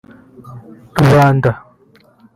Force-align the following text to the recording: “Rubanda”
“Rubanda” 1.01 1.51